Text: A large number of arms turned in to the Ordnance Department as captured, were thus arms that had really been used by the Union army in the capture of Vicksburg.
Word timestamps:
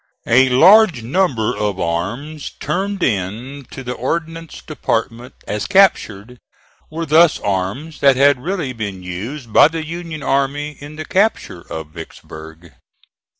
A 0.25 0.49
large 0.49 1.03
number 1.03 1.55
of 1.55 1.79
arms 1.79 2.49
turned 2.59 3.03
in 3.03 3.67
to 3.69 3.83
the 3.83 3.91
Ordnance 3.93 4.59
Department 4.63 5.35
as 5.47 5.67
captured, 5.67 6.39
were 6.89 7.05
thus 7.05 7.39
arms 7.39 7.99
that 7.99 8.15
had 8.15 8.41
really 8.41 8.73
been 8.73 9.03
used 9.03 9.53
by 9.53 9.67
the 9.67 9.85
Union 9.85 10.23
army 10.23 10.75
in 10.79 10.95
the 10.95 11.05
capture 11.05 11.61
of 11.69 11.89
Vicksburg. 11.89 12.71